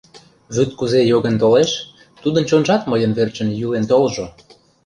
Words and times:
Вӱд 0.55 0.69
кузе 0.79 1.01
йоген 1.11 1.35
толеш, 1.41 1.71
тудын 2.21 2.43
чонжат 2.49 2.81
мыйын 2.91 3.11
верчын 3.17 3.49
йӱлен 3.59 3.85
толжо! 3.91 4.25